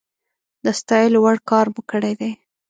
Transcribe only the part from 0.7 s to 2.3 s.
ستايلو وړ کار مو کړی